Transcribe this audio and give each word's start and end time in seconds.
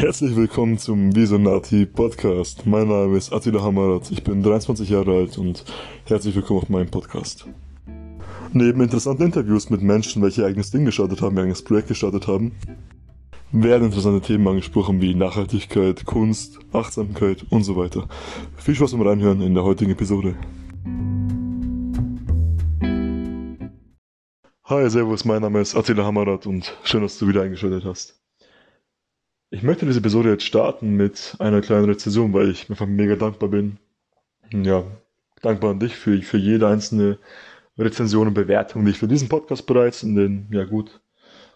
Herzlich 0.00 0.34
willkommen 0.34 0.78
zum 0.78 1.14
Visonati 1.14 1.84
Podcast. 1.84 2.64
Mein 2.64 2.88
Name 2.88 3.18
ist 3.18 3.34
Attila 3.34 3.60
Hamarat, 3.60 4.10
ich 4.10 4.24
bin 4.24 4.42
23 4.42 4.88
Jahre 4.88 5.14
alt 5.14 5.36
und 5.36 5.62
herzlich 6.06 6.34
willkommen 6.34 6.62
auf 6.62 6.70
meinem 6.70 6.90
Podcast. 6.90 7.46
Neben 8.54 8.80
interessanten 8.80 9.24
Interviews 9.24 9.68
mit 9.68 9.82
Menschen, 9.82 10.22
welche 10.22 10.40
ihr 10.40 10.46
eigenes 10.46 10.70
Ding 10.70 10.86
gestartet 10.86 11.20
haben, 11.20 11.36
ihr 11.36 11.42
eigenes 11.42 11.62
Projekt 11.62 11.88
gestartet 11.88 12.28
haben, 12.28 12.52
werden 13.52 13.88
interessante 13.88 14.26
Themen 14.26 14.48
angesprochen 14.48 15.02
wie 15.02 15.14
Nachhaltigkeit, 15.14 16.06
Kunst, 16.06 16.60
Achtsamkeit 16.72 17.44
und 17.50 17.64
so 17.64 17.76
weiter. 17.76 18.08
Viel 18.56 18.76
Spaß 18.76 18.92
beim 18.92 19.02
Reinhören 19.02 19.42
in 19.42 19.52
der 19.52 19.64
heutigen 19.64 19.90
Episode. 19.90 20.34
Hi, 24.64 24.88
Servus, 24.88 25.26
mein 25.26 25.42
Name 25.42 25.60
ist 25.60 25.76
Attila 25.76 26.04
Hamarat 26.04 26.46
und 26.46 26.74
schön, 26.84 27.02
dass 27.02 27.18
du 27.18 27.28
wieder 27.28 27.42
eingeschaltet 27.42 27.84
hast. 27.84 28.20
Ich 29.52 29.64
möchte 29.64 29.84
diese 29.84 29.98
Episode 29.98 30.30
jetzt 30.30 30.44
starten 30.44 30.94
mit 30.94 31.34
einer 31.40 31.60
kleinen 31.60 31.86
Rezension, 31.86 32.32
weil 32.32 32.50
ich 32.50 32.70
einfach 32.70 32.86
mega 32.86 33.16
dankbar 33.16 33.48
bin. 33.48 33.78
Ja, 34.52 34.84
dankbar 35.42 35.72
an 35.72 35.80
dich 35.80 35.96
für, 35.96 36.22
für 36.22 36.38
jede 36.38 36.68
einzelne 36.68 37.18
Rezension 37.76 38.28
und 38.28 38.34
Bewertung, 38.34 38.84
die 38.84 38.92
ich 38.92 38.98
für 38.98 39.08
diesen 39.08 39.28
Podcast 39.28 39.66
bereits 39.66 40.04
in 40.04 40.14
den, 40.14 40.46
ja 40.52 40.64
gut, 40.64 41.00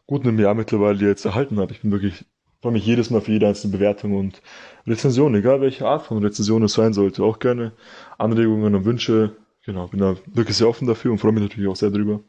gut 0.06 0.26
einem 0.26 0.40
Jahr 0.40 0.54
mittlerweile 0.54 1.06
jetzt 1.06 1.24
erhalten 1.24 1.60
habe. 1.60 1.72
Ich 1.72 1.82
bin 1.82 1.92
wirklich, 1.92 2.24
freue 2.60 2.72
mich 2.72 2.84
jedes 2.84 3.10
Mal 3.10 3.20
für 3.20 3.30
jede 3.30 3.46
einzelne 3.46 3.74
Bewertung 3.74 4.16
und 4.16 4.42
Rezension, 4.88 5.32
egal 5.36 5.60
welche 5.60 5.86
Art 5.86 6.02
von 6.04 6.18
Rezension 6.18 6.64
es 6.64 6.72
sein 6.72 6.94
sollte. 6.94 7.22
Auch 7.22 7.38
gerne 7.38 7.74
Anregungen 8.18 8.74
und 8.74 8.84
Wünsche. 8.84 9.36
Genau, 9.64 9.86
bin 9.86 10.00
da 10.00 10.16
wirklich 10.26 10.56
sehr 10.56 10.68
offen 10.68 10.88
dafür 10.88 11.12
und 11.12 11.18
freue 11.18 11.32
mich 11.32 11.44
natürlich 11.44 11.68
auch 11.68 11.76
sehr 11.76 11.90
drüber. 11.90 12.24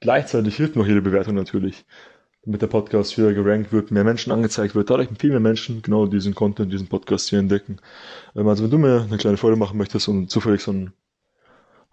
Gleichzeitig 0.00 0.56
hilft 0.56 0.76
mir 0.76 0.82
auch 0.82 0.86
jede 0.86 1.00
Bewertung 1.00 1.34
natürlich 1.34 1.86
damit 2.44 2.62
der 2.62 2.66
Podcast 2.66 3.16
höher 3.16 3.32
gerankt 3.32 3.72
wird, 3.72 3.90
mehr 3.90 4.04
Menschen 4.04 4.32
angezeigt 4.32 4.74
wird, 4.74 4.90
dadurch 4.90 5.08
viel 5.18 5.30
mehr 5.30 5.40
Menschen 5.40 5.82
genau 5.82 6.06
diesen 6.06 6.34
Content, 6.34 6.72
diesen 6.72 6.88
Podcast 6.88 7.30
hier 7.30 7.38
entdecken. 7.38 7.78
Ähm, 8.36 8.48
also 8.48 8.64
wenn 8.64 8.70
du 8.70 8.78
mir 8.78 9.02
eine 9.02 9.16
kleine 9.18 9.36
Freude 9.36 9.56
machen 9.56 9.78
möchtest 9.78 10.08
und 10.08 10.30
zufällig 10.30 10.62
so 10.62 10.72
ein 10.72 10.92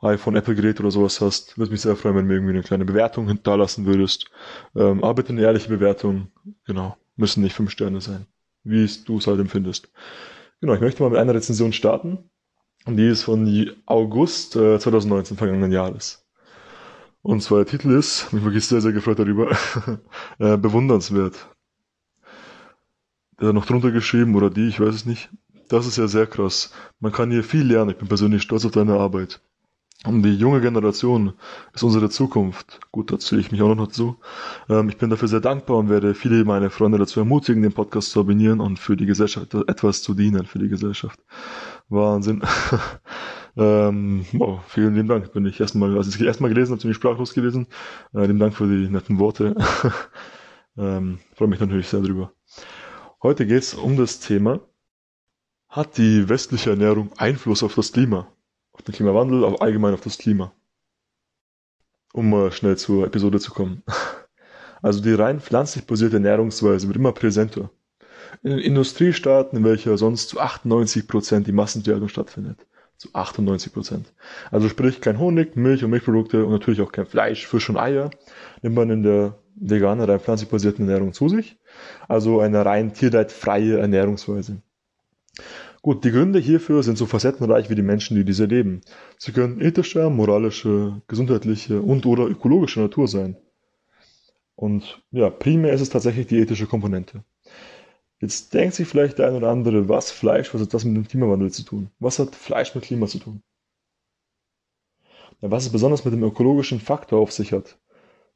iPhone, 0.01 0.35
Apple-Gerät 0.35 0.79
oder 0.79 0.91
sowas 0.91 1.21
hast, 1.21 1.57
würde 1.57 1.71
mich 1.71 1.81
sehr 1.81 1.95
freuen, 1.95 2.15
wenn 2.15 2.23
du 2.25 2.29
mir 2.29 2.35
irgendwie 2.35 2.53
eine 2.53 2.63
kleine 2.63 2.85
Bewertung 2.85 3.27
hinterlassen 3.27 3.85
würdest. 3.85 4.25
Ähm, 4.75 5.03
aber 5.03 5.15
bitte 5.15 5.29
eine 5.29 5.41
ehrliche 5.41 5.69
Bewertung, 5.69 6.27
genau, 6.65 6.97
müssen 7.15 7.43
nicht 7.43 7.55
fünf 7.55 7.71
Sterne 7.71 8.01
sein, 8.01 8.25
wie 8.63 8.89
du 9.05 9.19
es 9.19 9.27
halt 9.27 9.39
empfindest. 9.39 9.91
Genau, 10.59 10.73
ich 10.73 10.81
möchte 10.81 11.03
mal 11.03 11.09
mit 11.09 11.19
einer 11.19 11.33
Rezension 11.33 11.73
starten. 11.73 12.29
Und 12.85 12.97
die 12.97 13.07
ist 13.07 13.23
von 13.23 13.71
August 13.85 14.55
äh, 14.55 14.79
2019, 14.79 15.37
vergangenen 15.37 15.71
Jahres. 15.71 16.25
Und 17.23 17.43
zwar 17.43 17.59
der 17.59 17.67
Titel 17.67 17.91
ist, 17.91 18.33
mich 18.33 18.43
wirklich 18.43 18.65
sehr, 18.65 18.81
sehr 18.81 18.93
gefreut 18.93 19.19
darüber, 19.19 19.51
äh, 20.39 20.57
bewundernswert. 20.57 21.49
Der 23.39 23.49
hat 23.49 23.55
noch 23.55 23.65
drunter 23.65 23.91
geschrieben, 23.91 24.35
oder 24.35 24.49
die, 24.49 24.67
ich 24.67 24.79
weiß 24.79 24.93
es 24.93 25.05
nicht. 25.05 25.29
Das 25.67 25.87
ist 25.87 25.97
ja 25.97 26.07
sehr 26.07 26.27
krass. 26.27 26.73
Man 26.99 27.11
kann 27.11 27.31
hier 27.31 27.43
viel 27.43 27.63
lernen. 27.63 27.91
Ich 27.91 27.97
bin 27.97 28.07
persönlich 28.07 28.41
stolz 28.41 28.65
auf 28.65 28.71
deine 28.71 28.99
Arbeit. 28.99 29.41
Und 30.03 30.23
die 30.23 30.35
junge 30.35 30.61
Generation 30.61 31.33
ist 31.73 31.83
unsere 31.83 32.09
Zukunft. 32.09 32.79
Gut, 32.91 33.11
da 33.11 33.19
zähle 33.19 33.41
ich 33.41 33.51
mich 33.51 33.61
auch 33.61 33.73
noch 33.73 33.85
dazu. 33.85 34.17
Ähm, 34.67 34.89
ich 34.89 34.97
bin 34.97 35.11
dafür 35.11 35.27
sehr 35.27 35.41
dankbar 35.41 35.77
und 35.77 35.89
werde 35.89 36.15
viele 36.15 36.43
meiner 36.43 36.71
Freunde 36.71 36.97
dazu 36.97 37.19
ermutigen, 37.19 37.61
den 37.61 37.71
Podcast 37.71 38.11
zu 38.11 38.19
abonnieren 38.19 38.59
und 38.59 38.79
für 38.79 38.97
die 38.97 39.05
Gesellschaft 39.05 39.53
etwas 39.53 40.01
zu 40.01 40.15
dienen, 40.15 40.47
für 40.47 40.57
die 40.57 40.69
Gesellschaft. 40.69 41.19
Wahnsinn. 41.89 42.41
Ähm, 43.57 44.25
oh, 44.39 44.59
vielen 44.67 44.95
lieben 44.95 45.07
Dank. 45.07 45.33
Bin 45.33 45.45
ich 45.45 45.59
erstmal, 45.59 45.97
als 45.97 46.07
ich 46.07 46.21
erstmal 46.21 46.49
gelesen 46.49 46.71
habe, 46.71 46.81
ziemlich 46.81 46.97
sprachlos 46.97 47.33
gewesen. 47.33 47.67
Äh, 48.13 48.25
lieben 48.25 48.39
Dank 48.39 48.55
für 48.55 48.67
die 48.67 48.89
netten 48.89 49.19
Worte. 49.19 49.55
ähm, 50.77 51.19
freue 51.35 51.47
mich 51.47 51.59
natürlich 51.59 51.87
sehr 51.87 52.01
drüber. 52.01 52.31
Heute 53.21 53.45
geht 53.45 53.63
es 53.63 53.73
um 53.73 53.97
das 53.97 54.19
Thema, 54.19 54.61
hat 55.67 55.97
die 55.97 56.27
westliche 56.27 56.71
Ernährung 56.71 57.11
Einfluss 57.17 57.63
auf 57.63 57.75
das 57.75 57.91
Klima? 57.91 58.27
Auf 58.71 58.81
den 58.83 58.95
Klimawandel, 58.95 59.43
auf 59.43 59.61
allgemein 59.61 59.93
auf 59.93 60.01
das 60.01 60.17
Klima? 60.17 60.53
Um 62.13 62.29
mal 62.29 62.51
schnell 62.51 62.77
zur 62.77 63.05
Episode 63.05 63.39
zu 63.39 63.51
kommen. 63.51 63.83
Also 64.83 64.99
die 64.99 65.13
rein 65.13 65.39
pflanzlich 65.39 65.85
basierte 65.85 66.15
Ernährungsweise 66.15 66.87
wird 66.87 66.97
immer 66.97 67.11
präsenter. 67.11 67.69
In 68.41 68.57
Industriestaaten, 68.57 69.59
in 69.59 69.63
welcher 69.63 69.95
sonst 69.95 70.29
zu 70.29 70.39
98 70.39 71.07
Prozent 71.07 71.45
die 71.45 71.51
Massentierhaltung 71.51 72.09
stattfindet 72.09 72.65
zu 73.01 73.09
98 73.13 73.73
Prozent. 73.73 74.13
Also 74.51 74.69
sprich 74.69 75.01
kein 75.01 75.17
Honig, 75.17 75.55
Milch 75.55 75.83
und 75.83 75.89
Milchprodukte 75.89 76.45
und 76.45 76.51
natürlich 76.51 76.81
auch 76.81 76.91
kein 76.91 77.07
Fleisch, 77.07 77.47
Fisch 77.47 77.67
und 77.67 77.77
Eier 77.77 78.11
nimmt 78.61 78.75
man 78.75 78.91
in 78.91 79.01
der 79.01 79.39
veganen, 79.55 80.05
rein 80.05 80.19
pflanzlich 80.19 80.51
basierten 80.51 80.87
Ernährung 80.87 81.11
zu 81.11 81.27
sich. 81.27 81.57
Also 82.07 82.41
eine 82.41 82.63
rein 82.63 82.93
tierleidfreie 82.93 83.79
Ernährungsweise. 83.79 84.61
Gut, 85.81 86.03
die 86.03 86.11
Gründe 86.11 86.37
hierfür 86.37 86.83
sind 86.83 86.99
so 86.99 87.07
facettenreich 87.07 87.71
wie 87.71 87.75
die 87.75 87.81
Menschen, 87.81 88.15
die 88.15 88.23
diese 88.23 88.45
leben. 88.45 88.81
Sie 89.17 89.31
können 89.31 89.59
ethischer, 89.61 90.11
moralische, 90.11 91.01
gesundheitliche 91.07 91.81
und 91.81 92.05
oder 92.05 92.27
ökologische 92.27 92.81
Natur 92.81 93.07
sein. 93.07 93.35
Und 94.53 95.01
ja, 95.09 95.31
primär 95.31 95.73
ist 95.73 95.81
es 95.81 95.89
tatsächlich 95.89 96.27
die 96.27 96.37
ethische 96.37 96.67
Komponente. 96.67 97.23
Jetzt 98.21 98.53
denkt 98.53 98.75
sich 98.75 98.87
vielleicht 98.87 99.17
der 99.17 99.27
ein 99.27 99.35
oder 99.35 99.49
andere, 99.49 99.89
was 99.89 100.11
Fleisch, 100.11 100.53
was 100.53 100.61
hat 100.61 100.73
das 100.75 100.85
mit 100.85 100.95
dem 100.95 101.07
Klimawandel 101.07 101.51
zu 101.51 101.63
tun? 101.63 101.89
Was 101.99 102.19
hat 102.19 102.35
Fleisch 102.35 102.75
mit 102.75 102.83
Klima 102.83 103.07
zu 103.07 103.17
tun? 103.17 103.41
Ja, 105.41 105.49
was 105.49 105.65
es 105.65 105.71
besonders 105.71 106.05
mit 106.05 106.13
dem 106.13 106.23
ökologischen 106.23 106.79
Faktor 106.79 107.19
auf 107.19 107.31
sich 107.31 107.51
hat. 107.51 107.79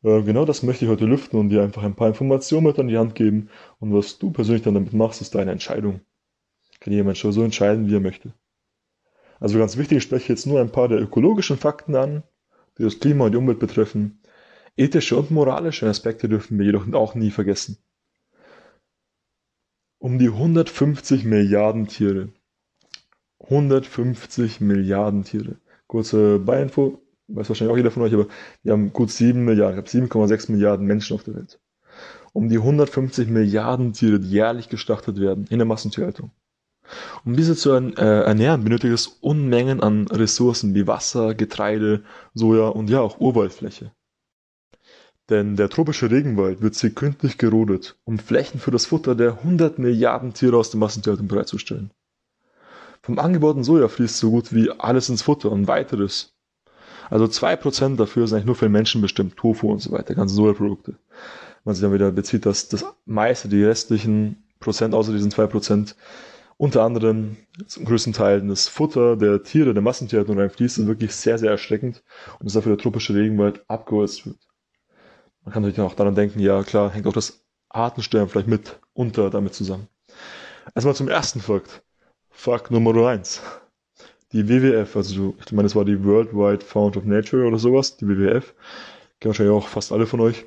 Äh, 0.02 0.24
genau 0.24 0.44
das 0.44 0.64
möchte 0.64 0.86
ich 0.86 0.92
heute 0.92 1.06
lüften 1.06 1.40
und 1.40 1.50
dir 1.50 1.62
einfach 1.62 1.84
ein 1.84 1.94
paar 1.94 2.08
Informationen 2.08 2.66
mit 2.66 2.80
an 2.80 2.88
die 2.88 2.98
Hand 2.98 3.14
geben. 3.14 3.50
Und 3.80 3.94
was 3.94 4.18
du 4.18 4.32
persönlich 4.32 4.64
dann 4.64 4.74
damit 4.74 4.94
machst, 4.94 5.22
ist 5.22 5.36
deine 5.36 5.52
Entscheidung. 5.52 6.02
Kann 6.80 6.92
jemand 6.92 7.20
schon 7.20 7.32
so 7.32 7.44
entscheiden, 7.44 7.88
wie 7.88 7.96
er 7.96 8.00
möchte. 8.00 8.34
Also 9.40 9.60
ganz 9.60 9.78
wichtig, 9.78 10.00
ich 10.00 10.04
spreche 10.04 10.34
jetzt 10.34 10.48
nur 10.48 10.62
ein 10.62 10.72
paar 10.72 10.88
der 10.88 11.00
ökologischen 11.00 11.58
Fakten 11.58 11.96
an, 11.96 12.24
die 12.80 12.84
das 12.84 13.00
Klima 13.00 13.26
und 13.26 13.34
die 13.34 13.38
Umwelt 13.38 13.60
betreffen. 13.60 14.20
Ethische 14.78 15.16
und 15.16 15.30
moralische 15.30 15.88
Aspekte 15.88 16.28
dürfen 16.28 16.58
wir 16.58 16.66
jedoch 16.66 16.92
auch 16.94 17.14
nie 17.14 17.30
vergessen 17.30 17.78
um 20.06 20.20
die 20.20 20.28
150 20.28 21.26
Milliarden 21.26 21.88
Tiere. 21.88 22.30
150 23.46 24.62
Milliarden 24.62 25.24
Tiere. 25.24 25.56
Kurze 25.88 26.38
Beinfo, 26.38 27.02
weiß 27.28 27.50
wahrscheinlich 27.50 27.74
auch 27.74 27.78
jeder 27.78 27.90
von 27.90 28.04
euch, 28.04 28.14
aber 28.14 28.28
wir 28.62 28.74
haben 28.74 28.94
gut 28.94 29.10
7 29.10 29.44
Milliarden, 29.44 29.84
ich 29.84 29.96
habe 29.96 30.06
7,6 30.06 30.52
Milliarden 30.52 30.86
Menschen 30.86 31.16
auf 31.16 31.24
der 31.24 31.34
Welt. 31.34 31.60
Um 32.34 32.50
die 32.50 32.58
150 32.58 33.30
Milliarden 33.30 33.94
Tiere, 33.94 34.20
die 34.20 34.30
jährlich 34.30 34.70
geschlachtet 34.70 35.20
werden 35.20 35.48
in 35.50 35.58
der 35.58 35.66
Massentierhaltung. 35.66 36.30
Um 37.26 37.36
diese 37.36 37.56
zu 37.56 37.72
äh, 37.72 37.96
ernähren, 37.98 38.64
benötigt 38.64 38.94
es 38.94 39.08
Unmengen 39.08 39.82
an 39.82 40.08
Ressourcen 40.08 40.76
wie 40.76 40.86
Wasser, 40.86 41.34
Getreide, 41.34 42.04
Soja 42.36 42.68
und 42.68 42.92
ja 42.92 43.00
auch 43.02 43.20
Urwaldfläche. 43.20 43.92
Denn 45.30 45.56
der 45.56 45.70
tropische 45.70 46.12
Regenwald 46.12 46.62
wird 46.62 46.76
sekündlich 46.76 47.40
gerodet, 47.40 47.98
um 48.04 48.20
Flächen 48.20 48.60
für 48.60 48.70
das 48.72 48.86
Futter 48.86 49.16
der 49.16 49.40
100 49.40 49.80
Milliarden 49.80 50.34
Tiere 50.34 50.58
aus 50.58 50.70
der 50.70 50.80
Massentierhaltung 50.80 51.28
bereitzustellen. 51.28 51.90
Vom 53.02 53.18
angebauten 53.18 53.64
Soja 53.64 53.88
fließt 53.88 54.18
so 54.18 54.32
gut 54.32 54.54
wie 54.54 54.72
alles 54.72 55.10
ins 55.10 55.24
Futter 55.24 55.52
und 55.52 55.68
weiteres. 55.68 56.36
Also 57.10 57.26
2% 57.26 57.98
dafür 57.98 58.28
sind 58.28 58.36
eigentlich 58.36 58.46
nur 58.46 58.56
für 58.56 58.66
den 58.66 58.72
Menschen 58.72 59.02
bestimmt, 59.02 59.36
Tofu 59.38 59.72
und 59.72 59.80
so 59.80 59.92
weiter, 59.92 60.16
ganze 60.16 60.36
Sojaprodukte. 60.36 60.96
Man 61.64 61.76
sich 61.76 61.82
dann 61.82 61.94
wieder 61.94 62.12
bezieht, 62.12 62.46
dass 62.46 62.70
das 62.70 62.86
meiste, 63.06 63.48
die 63.48 63.64
restlichen 63.64 64.44
Prozent 64.60 64.94
außer 64.94 65.12
diesen 65.12 65.32
2%, 65.32 65.96
unter 66.58 66.84
anderem 66.84 67.38
zum 67.68 67.86
größten 67.86 68.14
Teil 68.14 68.48
das 68.48 68.68
Futter 68.68 69.18
der 69.18 69.44
Tiere, 69.44 69.74
der 69.74 69.84
Massentierhaltung 69.84 70.40
reinfließt, 70.40 70.78
ist 70.78 70.88
wirklich 70.88 71.14
sehr, 71.16 71.38
sehr 71.38 71.52
erschreckend 71.52 72.04
und 72.40 72.46
dass 72.46 72.54
dafür 72.54 72.76
der 72.76 72.84
tropische 72.84 73.14
Regenwald 73.14 73.64
abgeholzt 73.68 74.26
wird. 74.26 74.38
Man 75.46 75.54
kann 75.54 75.62
natürlich 75.62 75.80
auch 75.80 75.96
daran 75.96 76.16
denken, 76.16 76.40
ja 76.40 76.64
klar, 76.64 76.92
hängt 76.92 77.06
auch 77.06 77.14
das 77.14 77.46
Artensterben 77.70 78.30
vielleicht 78.30 78.48
mit 78.48 78.80
unter 78.94 79.30
damit 79.30 79.54
zusammen. 79.54 79.88
Erstmal 80.74 80.96
zum 80.96 81.08
ersten 81.08 81.40
Fakt. 81.40 81.84
Fakt 82.32 82.72
Nummer 82.72 83.08
eins. 83.08 83.42
Die 84.32 84.50
WWF, 84.50 84.96
also 84.96 85.36
ich 85.46 85.52
meine, 85.52 85.68
es 85.68 85.76
war 85.76 85.86
die 85.86 86.04
Worldwide 86.04 86.66
Fount 86.66 86.98
of 86.98 87.06
Nature 87.06 87.46
oder 87.46 87.60
sowas, 87.60 87.96
die 87.96 88.08
WWF, 88.08 88.56
kennen 89.20 89.30
wahrscheinlich 89.30 89.56
auch 89.56 89.68
fast 89.68 89.92
alle 89.92 90.08
von 90.08 90.20
euch, 90.20 90.46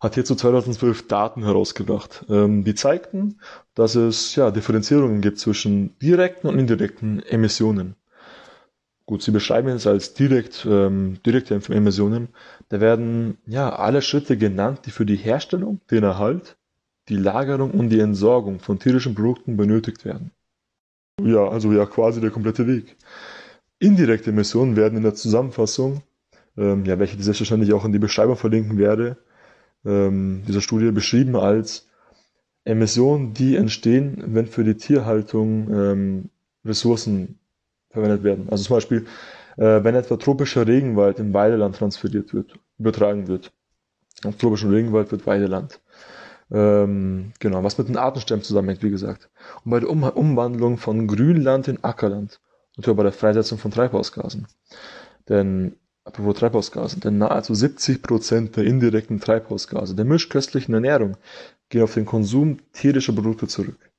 hat 0.00 0.14
hierzu 0.14 0.34
2012 0.34 1.08
Daten 1.08 1.42
herausgebracht. 1.42 2.26
Ähm, 2.28 2.64
die 2.64 2.74
zeigten, 2.74 3.40
dass 3.74 3.94
es 3.94 4.36
ja 4.36 4.50
Differenzierungen 4.50 5.22
gibt 5.22 5.38
zwischen 5.38 5.98
direkten 5.98 6.46
und 6.46 6.58
indirekten 6.58 7.20
Emissionen. 7.22 7.96
Gut, 9.08 9.22
Sie 9.22 9.30
beschreiben 9.30 9.68
es 9.68 9.86
als 9.86 10.12
direkt, 10.12 10.66
ähm, 10.68 11.16
direkte 11.24 11.54
Emissionen. 11.54 12.28
Da 12.68 12.78
werden 12.78 13.38
ja 13.46 13.74
alle 13.74 14.02
Schritte 14.02 14.36
genannt, 14.36 14.80
die 14.84 14.90
für 14.90 15.06
die 15.06 15.16
Herstellung, 15.16 15.80
den 15.90 16.02
Erhalt, 16.02 16.58
die 17.08 17.16
Lagerung 17.16 17.70
und 17.70 17.88
die 17.88 18.00
Entsorgung 18.00 18.60
von 18.60 18.78
tierischen 18.78 19.14
Produkten 19.14 19.56
benötigt 19.56 20.04
werden. 20.04 20.32
Ja, 21.22 21.48
also 21.48 21.72
ja 21.72 21.86
quasi 21.86 22.20
der 22.20 22.30
komplette 22.30 22.66
Weg. 22.66 22.96
Indirekte 23.78 24.28
Emissionen 24.28 24.76
werden 24.76 24.98
in 24.98 25.04
der 25.04 25.14
Zusammenfassung, 25.14 26.02
ähm, 26.58 26.84
ja, 26.84 26.98
welche 26.98 27.16
ich 27.16 27.24
selbstverständlich 27.24 27.72
auch 27.72 27.86
in 27.86 27.92
die 27.92 27.98
Beschreibung 27.98 28.36
verlinken 28.36 28.76
werde, 28.76 29.16
ähm, 29.86 30.42
dieser 30.46 30.60
Studie 30.60 30.90
beschrieben 30.90 31.34
als 31.34 31.88
Emissionen, 32.66 33.32
die 33.32 33.56
entstehen, 33.56 34.22
wenn 34.34 34.48
für 34.48 34.64
die 34.64 34.76
Tierhaltung 34.76 35.70
ähm, 35.72 36.30
Ressourcen 36.62 37.37
verwendet 37.90 38.22
werden. 38.22 38.48
Also 38.50 38.64
zum 38.64 38.76
Beispiel, 38.76 39.06
äh, 39.56 39.82
wenn 39.84 39.94
etwa 39.94 40.16
tropischer 40.16 40.66
Regenwald 40.66 41.18
in 41.18 41.34
Weideland 41.34 41.76
transferiert 41.76 42.34
wird, 42.34 42.58
übertragen 42.78 43.28
wird. 43.28 43.52
Auf 44.24 44.36
tropischen 44.36 44.70
Regenwald 44.70 45.10
wird 45.12 45.26
Weideland. 45.26 45.80
Ähm, 46.50 47.32
genau, 47.40 47.62
was 47.62 47.78
mit 47.78 47.88
den 47.88 47.96
Artenstämmen 47.96 48.42
zusammenhängt, 48.42 48.82
wie 48.82 48.90
gesagt. 48.90 49.28
Und 49.64 49.70
bei 49.70 49.80
der 49.80 49.90
um 49.90 50.02
Umwandlung 50.02 50.78
von 50.78 51.06
Grünland 51.06 51.68
in 51.68 51.82
Ackerland. 51.84 52.40
Natürlich 52.76 52.96
bei 52.96 53.02
der 53.02 53.12
Freisetzung 53.12 53.58
von 53.58 53.70
Treibhausgasen. 53.70 54.46
Denn, 55.28 55.76
apropos 56.04 56.38
Treibhausgase, 56.38 57.00
denn 57.00 57.18
nahezu 57.18 57.54
70 57.54 58.02
Prozent 58.02 58.56
der 58.56 58.64
indirekten 58.64 59.20
Treibhausgase 59.20 59.94
der 59.94 60.04
mischköstlichen 60.04 60.72
Ernährung 60.72 61.16
gehen 61.68 61.82
auf 61.82 61.94
den 61.94 62.06
Konsum 62.06 62.58
tierischer 62.72 63.12
Produkte 63.12 63.46
zurück. 63.46 63.90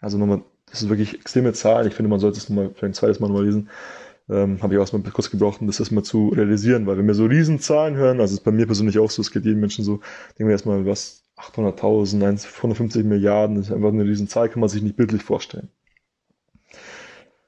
Also 0.00 0.18
nochmal, 0.18 0.42
das 0.70 0.82
ist 0.82 0.88
wirklich 0.88 1.14
extreme 1.14 1.52
Zahlen. 1.52 1.88
Ich 1.88 1.94
finde, 1.94 2.10
man 2.10 2.20
sollte 2.20 2.38
es 2.38 2.48
nochmal, 2.48 2.70
vielleicht 2.70 2.84
ein 2.84 2.94
zweites 2.94 3.20
Mal 3.20 3.28
nochmal 3.28 3.44
lesen. 3.44 3.68
Ähm, 4.30 4.62
habe 4.62 4.74
ich 4.74 4.80
auch 4.80 4.92
mal 4.92 5.02
kurz 5.10 5.30
gebraucht, 5.30 5.60
um 5.60 5.66
das 5.66 5.80
erstmal 5.80 6.04
zu 6.04 6.28
realisieren, 6.28 6.86
weil 6.86 6.98
wenn 6.98 7.06
wir 7.06 7.14
so 7.14 7.24
riesen 7.24 7.60
Zahlen 7.60 7.96
hören, 7.96 8.20
also 8.20 8.34
ist 8.34 8.44
bei 8.44 8.50
mir 8.50 8.66
persönlich 8.66 8.98
auch 8.98 9.10
so, 9.10 9.22
es 9.22 9.30
geht 9.30 9.46
jedem 9.46 9.60
Menschen 9.60 9.84
so, 9.84 10.00
denken 10.38 10.48
wir 10.48 10.50
erstmal, 10.50 10.84
was, 10.84 11.22
800.000, 11.38 12.46
150 12.56 13.04
Milliarden, 13.04 13.56
das 13.56 13.66
ist 13.66 13.72
einfach 13.72 13.88
eine 13.88 14.04
riesen 14.04 14.28
Zahl, 14.28 14.48
kann 14.48 14.60
man 14.60 14.68
sich 14.68 14.82
nicht 14.82 14.96
bildlich 14.96 15.22
vorstellen. 15.22 15.70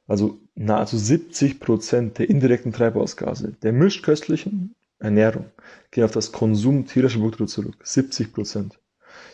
Also 0.06 0.40
nahezu 0.54 0.96
70 0.96 1.60
Prozent 1.60 2.18
der 2.18 2.30
indirekten 2.30 2.72
Treibhausgase 2.72 3.52
der 3.62 3.72
mischköstlichen 3.72 4.74
Ernährung 4.98 5.46
gehen 5.90 6.04
auf 6.04 6.10
das 6.10 6.32
Konsum 6.32 6.86
tierischer 6.86 7.18
Produkte 7.18 7.46
zurück. 7.46 7.76
70 7.82 8.32
Prozent. 8.32 8.78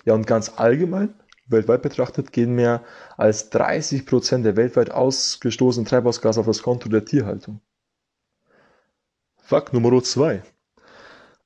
Ja, 0.05 0.15
und 0.15 0.27
ganz 0.27 0.53
allgemein, 0.56 1.15
weltweit 1.46 1.82
betrachtet, 1.82 2.32
gehen 2.32 2.54
mehr 2.54 2.82
als 3.16 3.50
30 3.50 4.06
Prozent 4.06 4.44
der 4.44 4.56
weltweit 4.56 4.90
ausgestoßenen 4.90 5.87
Treibhausgase 5.87 6.40
auf 6.40 6.46
das 6.46 6.62
Konto 6.62 6.88
der 6.88 7.04
Tierhaltung. 7.04 7.60
Fakt 9.37 9.72
Nummer 9.72 10.02
zwei. 10.02 10.43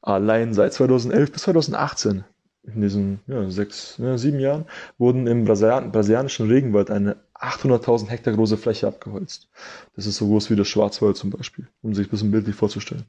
Allein 0.02 0.54
seit 0.54 0.72
2011 0.72 1.32
bis 1.32 1.42
2018, 1.42 2.24
in 2.62 2.80
diesen 2.80 3.20
ja, 3.26 3.50
sechs, 3.50 3.98
ja, 3.98 4.16
sieben 4.16 4.40
Jahren, 4.40 4.64
wurden 4.96 5.26
im 5.26 5.44
Brasilian 5.44 5.92
brasilianischen 5.92 6.48
Regenwald 6.48 6.90
eine 6.90 7.16
800.000 7.34 8.08
Hektar 8.08 8.34
große 8.34 8.56
Fläche 8.56 8.86
abgeholzt. 8.86 9.48
Das 9.96 10.06
ist 10.06 10.16
so 10.16 10.26
groß 10.26 10.48
wie 10.50 10.56
das 10.56 10.68
Schwarzwald 10.68 11.16
zum 11.16 11.30
Beispiel, 11.30 11.68
um 11.82 11.94
sich 11.94 12.06
ein 12.06 12.10
bisschen 12.10 12.30
bildlich 12.30 12.56
vorzustellen. 12.56 13.04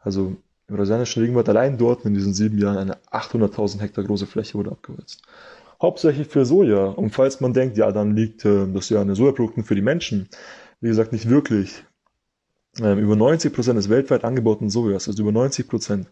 Also 0.00 0.36
im 0.68 0.76
brasilianischen 0.76 1.22
Regenwald 1.22 1.48
allein 1.48 1.76
dort 1.76 2.04
in 2.04 2.14
diesen 2.14 2.34
sieben 2.34 2.58
Jahren 2.58 2.78
eine 2.78 2.96
800.000 3.10 3.80
Hektar 3.80 4.04
große 4.04 4.26
Fläche 4.26 4.54
wurde 4.54 4.70
abgeholzt. 4.70 5.22
Hauptsächlich 5.84 6.28
für 6.28 6.46
Soja. 6.46 6.86
Und 6.86 7.10
falls 7.10 7.42
man 7.42 7.52
denkt, 7.52 7.76
ja, 7.76 7.92
dann 7.92 8.16
liegt 8.16 8.46
äh, 8.46 8.66
das 8.72 8.88
ja 8.88 9.02
eine 9.02 9.14
Sojaprodukten 9.14 9.64
für 9.64 9.74
die 9.74 9.82
Menschen. 9.82 10.30
Wie 10.80 10.88
gesagt, 10.88 11.12
nicht 11.12 11.28
wirklich. 11.28 11.84
Ähm, 12.80 12.98
über 13.00 13.16
90 13.16 13.52
Prozent 13.52 13.76
des 13.76 13.90
weltweit 13.90 14.24
angebauten 14.24 14.70
Sojas, 14.70 15.08
also 15.08 15.22
über 15.22 15.32
90 15.32 15.68
Prozent. 15.68 16.10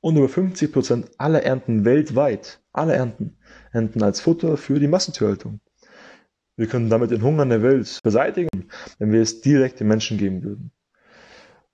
Und 0.00 0.16
über 0.16 0.28
50 0.28 0.72
Prozent 0.72 1.10
aller 1.18 1.44
Ernten 1.44 1.84
weltweit, 1.84 2.60
alle 2.72 2.94
Ernten, 2.94 3.36
ernten 3.70 4.02
als 4.02 4.20
Futter 4.20 4.56
für 4.56 4.80
die 4.80 4.88
Massentierhaltung. 4.88 5.60
Wir 6.56 6.66
können 6.66 6.90
damit 6.90 7.12
den 7.12 7.22
Hunger 7.22 7.44
in 7.44 7.50
der 7.50 7.62
Welt 7.62 8.00
beseitigen, 8.02 8.48
wenn 8.98 9.12
wir 9.12 9.22
es 9.22 9.40
direkt 9.40 9.78
den 9.78 9.86
Menschen 9.86 10.18
geben 10.18 10.42
würden. 10.42 10.72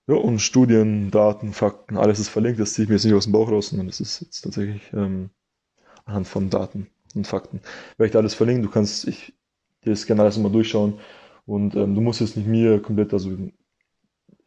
Ja, 0.05 0.17
und 0.17 0.37
Studien, 0.37 1.09
Daten, 1.09 1.51
Fakten, 1.51 1.97
alles 1.97 2.19
ist 2.19 2.29
verlinkt. 2.29 2.59
Das 2.59 2.73
ziehe 2.73 2.83
ich 2.83 2.89
mir 2.89 2.97
jetzt 2.97 3.05
nicht 3.05 3.15
aus 3.15 3.23
dem 3.23 3.33
Bauch 3.33 3.49
raus, 3.49 3.69
sondern 3.69 3.87
das 3.87 4.01
ist 4.01 4.21
jetzt 4.21 4.41
tatsächlich 4.41 4.83
ähm, 4.93 5.31
anhand 6.05 6.27
von 6.27 6.51
Daten 6.51 6.89
und 7.15 7.27
Fakten. 7.27 7.61
Werde 7.97 8.07
ich 8.07 8.11
da 8.11 8.19
alles 8.19 8.33
verlinken. 8.33 8.63
Du 8.63 8.69
kannst 8.69 9.07
ich, 9.07 9.33
dir 9.85 9.91
das 9.91 10.05
gerne 10.05 10.21
alles 10.21 10.37
mal 10.37 10.51
durchschauen. 10.51 10.95
Und 11.45 11.75
ähm, 11.75 11.95
du 11.95 12.01
musst 12.01 12.21
jetzt 12.21 12.37
nicht 12.37 12.47
mir 12.47 12.81
komplett, 12.81 13.13
also 13.13 13.31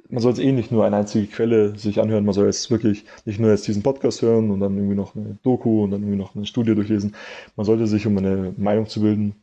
man 0.09 0.23
soll 0.23 0.33
jetzt 0.33 0.41
eh 0.43 0.53
nicht 0.53 0.71
nur 0.71 0.85
eine 0.85 0.97
einzige 0.97 1.27
Quelle 1.27 1.77
sich 1.77 2.01
anhören, 2.01 2.25
man 2.25 2.35
soll 2.35 2.47
jetzt 2.47 2.71
wirklich 2.71 3.05
nicht 3.25 3.41
nur 3.41 3.51
jetzt 3.51 3.67
diesen 3.67 3.83
Podcast 3.83 4.23
hören 4.23 4.51
und 4.51 4.61
dann 4.61 4.77
irgendwie 4.77 4.95
noch 4.95 5.17
eine 5.17 5.39
Doku 5.43 5.85
und 5.85 5.91
dann 5.91 6.03
irgendwie 6.03 6.19
noch 6.19 6.35
eine 6.35 6.47
Studie 6.47 6.75
durchlesen. 6.75 7.15
Man 7.57 7.67
sollte 7.67 7.87
sich, 7.87 8.07
um 8.07 8.17
eine 8.17 8.55
Meinung 8.57 8.87
zu 8.87 9.01
bilden, 9.01 9.35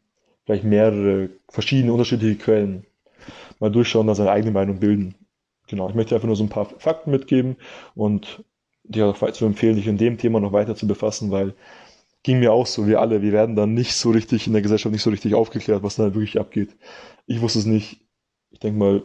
vielleicht 0.46 0.64
mehrere 0.64 1.30
verschiedene 1.50 1.92
unterschiedliche 1.92 2.38
Quellen 2.38 2.86
mal 3.60 3.72
durchschauen, 3.72 4.08
dann 4.08 4.16
seine 4.16 4.32
eigene 4.32 4.52
Meinung 4.52 4.80
bilden. 4.80 5.16
Genau, 5.68 5.90
ich 5.90 5.96
möchte 5.96 6.16
einfach 6.16 6.28
nur 6.28 6.36
so 6.36 6.44
ein 6.44 6.50
paar 6.50 6.66
Fakten 6.66 7.12
mitgeben 7.12 7.56
und 7.96 8.44
dir 8.84 9.08
auch 9.08 9.32
zu 9.32 9.46
empfehlen, 9.46 9.78
dich 9.78 9.88
in 9.88 9.98
dem 9.98 10.18
Thema 10.18 10.40
noch 10.40 10.52
weiter 10.52 10.76
zu 10.76 10.88
befassen, 10.88 11.32
weil 11.32 11.54
ging 12.24 12.40
mir 12.40 12.54
auch 12.54 12.66
so, 12.66 12.88
wir 12.88 13.02
alle, 13.02 13.22
wir 13.22 13.34
werden 13.34 13.56
dann 13.56 13.74
nicht 13.74 13.96
so 13.96 14.12
richtig 14.12 14.48
in 14.48 14.54
der 14.54 14.62
Gesellschaft 14.62 14.92
nicht 14.92 15.04
so 15.04 15.10
richtig 15.10 15.36
aufgeklärt, 15.36 15.84
was 15.84 15.98
da 15.98 16.06
wirklich 16.06 16.40
abgeht. 16.40 16.76
Ich 17.26 17.42
wusste 17.42 17.60
es 17.60 17.66
nicht. 17.66 18.02
Ich 18.50 18.60
denke 18.60 18.80
mal, 18.80 19.04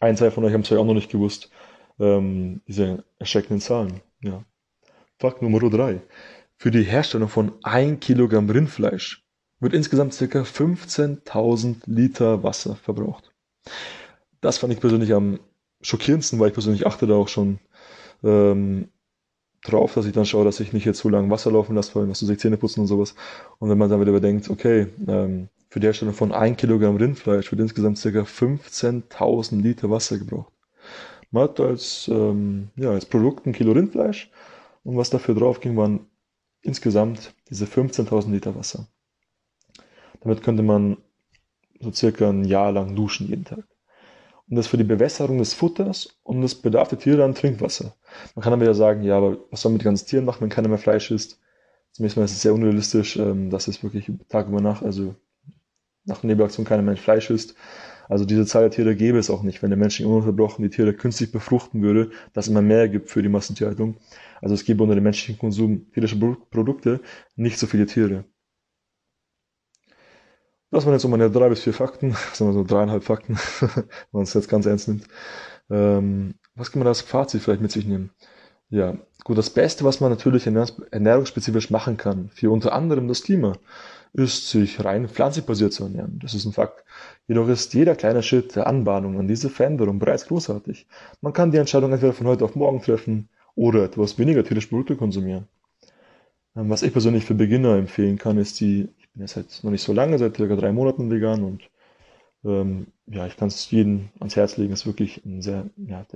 ein, 0.00 0.16
zwei 0.16 0.30
von 0.30 0.44
euch 0.44 0.52
haben 0.52 0.60
es 0.60 0.68
ja 0.68 0.78
auch 0.78 0.84
noch 0.84 0.94
nicht 0.94 1.10
gewusst. 1.10 1.50
Ähm, 1.98 2.60
diese 2.68 3.04
erschreckenden 3.18 3.60
Zahlen. 3.60 4.00
Ja. 4.20 4.44
Fakt 5.18 5.42
Nummer 5.42 5.58
drei. 5.70 6.02
Für 6.56 6.70
die 6.70 6.82
Herstellung 6.82 7.28
von 7.28 7.52
ein 7.62 7.98
Kilogramm 7.98 8.50
Rindfleisch 8.50 9.24
wird 9.60 9.72
insgesamt 9.72 10.16
ca. 10.16 10.24
15.000 10.24 11.76
Liter 11.86 12.42
Wasser 12.42 12.76
verbraucht. 12.76 13.32
Das 14.40 14.58
fand 14.58 14.72
ich 14.72 14.80
persönlich 14.80 15.12
am 15.12 15.40
schockierendsten, 15.80 16.38
weil 16.38 16.48
ich 16.48 16.54
persönlich 16.54 16.86
achte 16.86 17.06
da 17.06 17.14
auch 17.14 17.28
schon 17.28 17.58
ähm, 18.22 18.88
drauf, 19.62 19.94
dass 19.94 20.06
ich 20.06 20.12
dann 20.12 20.24
schaue, 20.24 20.44
dass 20.44 20.60
ich 20.60 20.72
nicht 20.72 20.84
jetzt 20.84 21.00
so 21.00 21.08
lange 21.08 21.30
Wasser 21.30 21.50
laufen 21.50 21.74
lasse, 21.74 21.92
vor 21.92 22.02
allem 22.02 22.10
was 22.10 22.20
du 22.20 22.26
sich 22.26 22.38
Zähne 22.38 22.56
putzen 22.56 22.80
und 22.80 22.86
sowas. 22.86 23.14
Und 23.58 23.70
wenn 23.70 23.78
man 23.78 23.90
dann 23.90 24.00
wieder 24.00 24.10
überdenkt, 24.10 24.48
okay, 24.50 24.86
ähm, 25.06 25.48
für 25.68 25.80
die 25.80 25.86
Herstellung 25.86 26.14
von 26.14 26.32
1 26.32 26.56
Kilogramm 26.56 26.96
Rindfleisch 26.96 27.50
wird 27.50 27.60
insgesamt 27.60 28.00
ca. 28.00 28.08
15.000 28.08 29.60
Liter 29.60 29.90
Wasser 29.90 30.18
gebraucht. 30.18 30.52
Man 31.30 31.44
hat 31.44 31.60
als, 31.60 32.08
ähm, 32.08 32.68
ja, 32.76 32.90
als 32.90 33.04
Produkt 33.04 33.46
ein 33.46 33.52
Kilo 33.52 33.72
Rindfleisch 33.72 34.30
und 34.84 34.96
was 34.96 35.10
dafür 35.10 35.34
drauf 35.34 35.60
ging, 35.60 35.76
waren 35.76 36.06
insgesamt 36.62 37.34
diese 37.50 37.66
15.000 37.66 38.30
Liter 38.30 38.54
Wasser. 38.54 38.86
Damit 40.20 40.42
könnte 40.42 40.62
man 40.62 40.96
so 41.80 41.92
circa 41.92 42.30
ein 42.30 42.44
Jahr 42.44 42.72
lang 42.72 42.96
duschen 42.96 43.28
jeden 43.28 43.44
Tag. 43.44 43.64
Und 44.48 44.56
das 44.56 44.66
für 44.66 44.78
die 44.78 44.84
Bewässerung 44.84 45.38
des 45.38 45.52
Futters 45.52 46.18
und 46.22 46.40
das 46.40 46.54
bedarf 46.54 46.88
der 46.88 46.98
Tiere 46.98 47.24
an 47.24 47.34
Trinkwasser. 47.34 47.94
Man 48.34 48.42
kann 48.42 48.50
dann 48.50 48.60
wieder 48.60 48.74
sagen, 48.74 49.02
ja, 49.02 49.16
aber 49.16 49.38
was 49.50 49.60
soll 49.60 49.70
man 49.70 49.74
mit 49.74 49.82
den 49.82 49.90
ganzen 49.90 50.06
Tieren 50.06 50.24
machen, 50.24 50.40
wenn 50.40 50.48
keiner 50.48 50.68
mehr 50.68 50.78
Fleisch 50.78 51.10
isst? 51.10 51.38
Zumindest 51.92 52.16
mal 52.16 52.24
ist 52.24 52.32
es 52.32 52.42
sehr 52.42 52.54
unrealistisch, 52.54 53.16
ähm, 53.16 53.50
dass 53.50 53.68
es 53.68 53.82
wirklich 53.82 54.10
Tag 54.28 54.48
über 54.48 54.60
Nacht, 54.60 54.82
also 54.82 55.14
nach 56.04 56.22
Nebelaktion 56.22 56.64
keiner 56.64 56.82
mehr 56.82 56.96
Fleisch 56.96 57.30
isst. 57.30 57.54
Also 58.08 58.24
diese 58.24 58.46
Zahl 58.46 58.62
der 58.62 58.70
Tiere 58.70 58.96
gäbe 58.96 59.18
es 59.18 59.28
auch 59.28 59.42
nicht, 59.42 59.62
wenn 59.62 59.70
der 59.70 59.78
Mensch 59.78 60.00
ununterbrochen 60.00 60.62
die 60.62 60.70
Tiere 60.70 60.94
künstlich 60.94 61.30
befruchten 61.30 61.82
würde, 61.82 62.10
dass 62.32 62.46
es 62.46 62.50
immer 62.50 62.62
mehr 62.62 62.88
gibt 62.88 63.10
für 63.10 63.22
die 63.22 63.28
Massentierhaltung. 63.28 63.96
Also 64.40 64.54
es 64.54 64.64
gäbe 64.64 64.82
unter 64.82 64.94
dem 64.94 65.04
menschlichen 65.04 65.38
Konsum 65.38 65.90
tierischer 65.92 66.16
Produkte 66.50 67.00
nicht 67.36 67.58
so 67.58 67.66
viele 67.66 67.84
Tiere. 67.84 68.24
Das 70.70 70.84
waren 70.84 70.92
jetzt 70.92 71.02
so 71.02 71.08
meine 71.08 71.30
drei 71.30 71.48
bis 71.48 71.60
vier 71.60 71.72
Fakten, 71.72 72.12
sagen 72.32 72.50
wir 72.50 72.54
so 72.54 72.64
dreieinhalb 72.64 73.04
Fakten, 73.04 73.36
wenn 73.60 73.84
man 74.12 74.22
es 74.24 74.34
jetzt 74.34 74.48
ganz 74.48 74.66
ernst 74.66 74.88
nimmt. 74.88 75.06
Ähm, 75.70 76.34
was 76.54 76.72
kann 76.72 76.80
man 76.80 76.88
als 76.88 77.00
Fazit 77.00 77.42
vielleicht 77.42 77.62
mit 77.62 77.72
sich 77.72 77.86
nehmen? 77.86 78.10
Ja, 78.70 78.98
gut, 79.24 79.38
das 79.38 79.48
Beste, 79.50 79.84
was 79.84 80.00
man 80.00 80.10
natürlich 80.10 80.46
ernährungsspezifisch 80.46 81.70
machen 81.70 81.96
kann, 81.96 82.28
für 82.34 82.50
unter 82.50 82.74
anderem 82.74 83.08
das 83.08 83.22
Klima, 83.22 83.56
ist, 84.12 84.50
sich 84.50 84.84
rein 84.84 85.08
pflanzlich 85.08 85.46
zu 85.70 85.84
ernähren. 85.84 86.18
Das 86.22 86.34
ist 86.34 86.44
ein 86.44 86.52
Fakt. 86.52 86.84
Jedoch 87.28 87.48
ist 87.48 87.72
jeder 87.72 87.94
kleine 87.94 88.22
Schritt 88.22 88.56
der 88.56 88.66
Anbahnung 88.66 89.18
an 89.18 89.28
diese 89.28 89.48
Veränderung 89.48 89.98
bereits 89.98 90.26
großartig. 90.26 90.86
Man 91.22 91.32
kann 91.32 91.50
die 91.50 91.58
Entscheidung 91.58 91.92
entweder 91.92 92.12
von 92.12 92.26
heute 92.26 92.44
auf 92.44 92.56
morgen 92.56 92.82
treffen 92.82 93.28
oder 93.54 93.84
etwas 93.84 94.18
weniger 94.18 94.44
tierische 94.44 94.68
Produkte 94.68 94.96
konsumieren. 94.96 95.48
Ähm, 96.56 96.68
was 96.70 96.82
ich 96.82 96.92
persönlich 96.92 97.24
für 97.24 97.34
Beginner 97.34 97.76
empfehlen 97.76 98.18
kann, 98.18 98.38
ist 98.38 98.60
die 98.60 98.88
bin 99.18 99.26
jetzt 99.26 99.36
halt 99.36 99.64
noch 99.64 99.72
nicht 99.72 99.82
so 99.82 99.92
lange, 99.92 100.16
seit 100.18 100.36
circa 100.36 100.54
drei 100.54 100.72
Monaten 100.72 101.10
vegan 101.10 101.42
und 101.42 101.68
ähm, 102.44 102.86
ja, 103.06 103.26
ich 103.26 103.36
kann 103.36 103.48
es 103.48 103.70
jedem 103.70 104.10
ans 104.20 104.36
Herz 104.36 104.56
legen. 104.56 104.72
ist 104.72 104.86
wirklich 104.86 105.24
ein 105.26 105.42
sehr, 105.42 105.66
ja, 105.76 106.06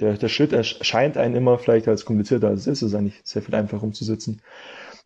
der, 0.00 0.14
der 0.14 0.28
Schritt 0.28 0.52
erscheint 0.52 1.16
einem 1.16 1.36
immer 1.36 1.58
vielleicht 1.58 1.86
als 1.88 2.04
komplizierter 2.04 2.48
als 2.48 2.62
es 2.62 2.66
ist. 2.66 2.82
Es 2.82 2.88
ist 2.90 2.94
eigentlich 2.94 3.20
sehr 3.24 3.42
viel 3.42 3.54
einfacher 3.54 3.84
umzusetzen. 3.84 4.42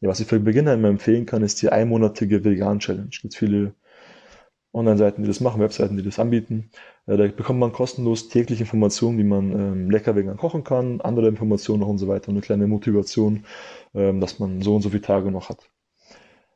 Ja, 0.01 0.09
was 0.09 0.21
ich 0.21 0.27
für 0.27 0.41
Beginner 0.41 0.75
immer 0.75 0.89
empfehlen 0.89 1.27
kann, 1.27 1.43
ist 1.43 1.61
die 1.63 1.71
einmonatige 1.71 2.43
Vegan-Challenge. 2.45 3.09
Es 3.13 3.21
gibt 3.21 3.35
viele 3.37 3.75
Online-Seiten, 4.73 5.23
die 5.23 5.29
das 5.29 5.41
machen, 5.41 5.61
Webseiten, 5.61 5.97
die 5.97 6.03
das 6.03 6.19
anbieten. 6.19 6.71
Äh, 7.07 7.19
da 7.19 7.27
bekommt 7.29 7.61
man 7.61 7.73
kostenlos 7.73 8.29
täglich 8.31 8.61
Informationen, 8.61 9.19
wie 9.19 9.25
man 9.25 9.53
ähm, 9.53 9.91
lecker 9.91 10.17
vegan 10.17 10.39
kochen 10.39 10.65
kann, 10.65 11.03
andere 11.03 11.29
Informationen 11.29 11.81
noch 11.81 11.89
und 11.89 11.99
so 11.99 12.09
weiter 12.09 12.29
und 12.29 12.37
eine 12.37 12.43
kleine 12.43 12.67
Motivation, 12.67 13.45
ähm, 13.95 14.21
dass 14.21 14.39
man 14.39 14.63
so 14.63 14.75
und 14.75 14.83
so 14.83 14.91
viele 14.91 15.03
Tage 15.03 15.31
noch 15.31 15.51
hat. 15.51 15.72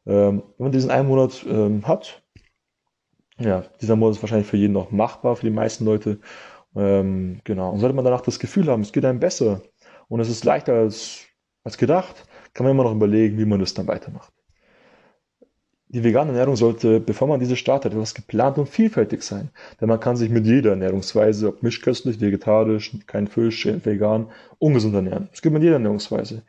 Ähm, 0.07 0.43
wenn 0.59 0.65
man 0.67 0.73
diesen 0.73 0.91
einen 0.91 1.09
Monat 1.09 1.45
ähm, 1.49 1.87
hat, 1.87 2.23
ja, 3.39 3.65
dieser 3.81 3.97
Monat 3.97 4.17
ist 4.17 4.23
wahrscheinlich 4.23 4.49
für 4.49 4.57
jeden 4.57 4.73
noch 4.73 4.91
machbar, 4.91 5.37
für 5.37 5.47
die 5.47 5.53
meisten 5.53 5.85
Leute. 5.85 6.21
Ähm, 6.75 7.41
genau. 7.45 7.71
Und 7.73 7.81
sollte 7.81 7.95
man 7.97 8.05
danach 8.05 8.21
das 8.23 8.39
Gefühl 8.39 8.69
haben, 8.69 8.83
es 8.83 8.93
geht 8.93 9.05
einem 9.05 9.21
besser 9.21 9.63
und 10.09 10.21
es 10.21 10.29
ist 10.31 10.45
leichter 10.45 10.75
als, 10.75 11.27
als 11.65 11.79
gedacht, 11.79 12.27
kann 12.55 12.65
man 12.65 12.75
immer 12.75 12.85
noch 12.85 12.93
überlegen, 12.95 13.39
wie 13.39 13.45
man 13.47 13.61
das 13.61 13.75
dann 13.75 13.89
weitermacht. 13.89 14.33
die 15.89 16.03
vegane 16.05 16.31
Ernährung 16.31 16.57
sollte, 16.57 17.01
bevor 17.01 17.29
man 17.29 17.41
diese 17.41 17.57
startet, 17.57 17.93
etwas 17.93 18.15
geplant 18.15 18.59
und 18.59 18.69
vielfältig 18.69 19.23
sein. 19.23 19.51
Denn 19.81 19.89
man 19.89 20.01
kann 20.01 20.17
sich 20.17 20.31
mit 20.31 20.45
jeder 20.47 20.71
Ernährungsweise, 20.71 21.49
ob 21.49 21.63
mischköstlich, 21.63 22.21
vegetarisch, 22.21 22.97
kein 23.07 23.29
Fisch, 23.29 23.67
vegan, 23.67 24.31
ungesund 24.59 24.95
ernähren. 24.95 25.29
Es 25.33 25.43
gibt 25.43 25.53
mit 25.53 25.63
jeder 25.63 25.75
Ernährungsweise. 25.77 26.43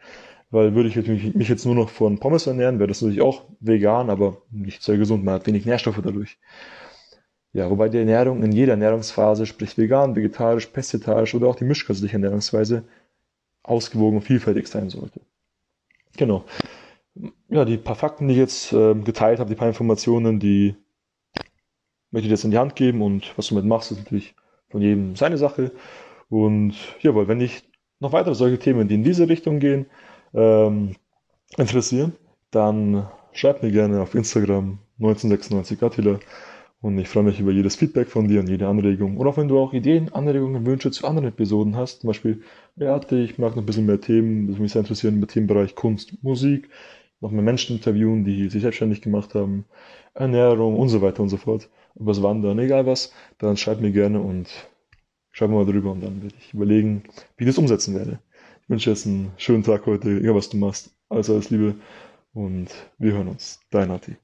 Weil 0.50 0.76
würde 0.76 0.88
ich 0.88 0.96
mich 1.36 1.50
jetzt 1.50 1.66
nur 1.66 1.76
noch 1.76 1.90
von 1.90 2.20
Pommes 2.20 2.48
ernähren, 2.48 2.80
wäre 2.80 2.88
das 2.88 3.02
natürlich 3.02 3.22
auch 3.22 3.44
vegan, 3.60 4.10
aber 4.10 4.42
nicht 4.50 4.82
sehr 4.82 4.98
gesund. 4.98 5.26
Man 5.26 5.36
hat 5.36 5.48
wenig 5.48 5.66
Nährstoffe 5.66 6.00
dadurch. 6.02 6.38
Ja, 7.52 7.70
wobei 7.70 7.90
die 7.90 7.98
Ernährung 7.98 8.44
in 8.44 8.52
jeder 8.52 8.74
Ernährungsphase, 8.74 9.46
sprich 9.46 9.78
vegan, 9.78 10.16
vegetarisch, 10.16 10.68
pestitarisch 10.68 11.36
oder 11.36 11.48
auch 11.48 11.56
die 11.56 11.66
mischköstliche 11.66 12.14
Ernährungsweise, 12.14 12.84
ausgewogen 13.64 14.18
und 14.18 14.24
vielfältig 14.24 14.68
sein 14.68 14.90
sollte. 14.90 15.20
Genau. 16.16 16.46
Ja, 17.50 17.66
die 17.66 17.78
paar 17.78 17.96
Fakten, 17.96 18.28
die 18.28 18.36
ich 18.36 18.40
jetzt 18.40 18.74
äh, 18.74 18.96
geteilt 18.96 19.40
habe, 19.40 19.50
die 19.50 19.56
paar 19.56 19.68
Informationen, 19.68 20.40
die 20.40 20.76
möchte 22.12 22.28
ich 22.28 22.32
jetzt 22.32 22.46
in 22.46 22.52
die 22.52 22.58
Hand 22.58 22.76
geben 22.76 23.02
und 23.02 23.38
was 23.38 23.48
du 23.48 23.56
damit 23.56 23.68
machst, 23.68 23.92
ist 23.92 23.98
natürlich 23.98 24.36
von 24.70 24.82
jedem 24.82 25.16
seine 25.16 25.38
Sache. 25.38 25.72
Und 26.30 26.76
jawohl, 27.02 27.28
wenn 27.28 27.42
ich 27.42 27.64
noch 28.00 28.12
weitere 28.12 28.36
solche 28.36 28.60
Themen, 28.60 28.88
die 28.88 28.96
in 28.96 29.04
diese 29.04 29.28
Richtung 29.28 29.60
gehen, 29.60 29.88
ähm, 30.38 30.96
interessieren, 31.58 32.14
dann 32.52 33.08
schreib 33.34 33.64
mir 33.64 33.72
gerne 33.72 34.02
auf 34.02 34.16
Instagram 34.16 34.80
1996 35.00 35.84
Attila 35.84 36.20
und 36.82 36.98
ich 37.00 37.10
freue 37.10 37.24
mich 37.24 37.40
über 37.40 37.52
jedes 37.52 37.76
Feedback 37.76 38.08
von 38.08 38.28
dir 38.28 38.40
und 38.40 38.48
jede 38.48 38.68
Anregung. 38.68 39.18
Oder 39.18 39.32
auch 39.32 39.38
wenn 39.38 39.48
du 39.48 39.60
auch 39.60 39.74
Ideen, 39.74 40.14
Anregungen, 40.14 40.66
Wünsche 40.66 40.92
zu 40.92 41.08
anderen 41.08 41.28
Episoden 41.28 41.76
hast, 41.76 42.02
zum 42.02 42.10
Beispiel, 42.10 42.44
ja, 42.76 43.00
ich 43.12 43.40
mag 43.40 43.56
noch 43.56 43.64
ein 43.64 43.66
bisschen 43.66 43.88
mehr 43.88 44.00
Themen, 44.00 44.48
das 44.48 44.60
mich 44.60 44.72
sehr 44.72 44.82
interessieren 44.82 45.16
im 45.16 45.28
Themenbereich 45.28 45.76
Kunst, 45.76 46.24
Musik, 46.24 46.70
noch 47.20 47.32
mehr 47.32 47.42
Menschen 47.42 47.78
interviewen, 47.78 48.24
die 48.24 48.50
sich 48.50 48.62
selbstständig 48.62 49.02
gemacht 49.02 49.34
haben, 49.34 49.66
Ernährung 50.14 50.78
und 50.78 50.90
so 50.90 51.02
weiter 51.02 51.24
und 51.24 51.30
so 51.30 51.38
fort, 51.38 51.70
übers 51.96 52.22
Wandern, 52.22 52.60
egal 52.60 52.86
was, 52.86 53.12
dann 53.40 53.58
schreib 53.58 53.82
mir 53.82 53.92
gerne 53.92 54.22
und 54.22 54.48
schreib 55.32 55.50
mal 55.50 55.66
drüber 55.66 55.92
und 55.92 56.04
dann 56.04 56.22
werde 56.22 56.36
ich 56.40 56.54
überlegen, 56.54 57.04
wie 57.38 57.44
ich 57.44 57.50
das 57.50 57.58
umsetzen 57.58 57.96
werde. 57.96 58.20
Wünsche 58.68 58.90
jetzt 58.90 59.06
einen 59.08 59.32
schönen 59.38 59.64
Tag 59.64 59.86
heute, 59.86 60.10
egal 60.20 60.36
was 60.36 60.50
du 60.50 60.58
machst. 60.58 60.92
Alles, 61.10 61.30
alles 61.30 61.50
Liebe 61.50 61.76
und 62.34 62.68
wir 62.98 63.14
hören 63.14 63.30
uns. 63.30 63.60
Dein 63.70 63.88
Nati. 63.88 64.18